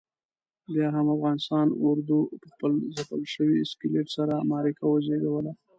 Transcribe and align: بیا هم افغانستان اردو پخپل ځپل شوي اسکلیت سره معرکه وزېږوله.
بیا 0.73 0.87
هم 0.95 1.05
افغانستان 1.15 1.67
اردو 1.87 2.17
پخپل 2.41 2.71
ځپل 2.95 3.21
شوي 3.33 3.57
اسکلیت 3.59 4.07
سره 4.17 4.33
معرکه 4.49 4.83
وزېږوله. 4.87 5.51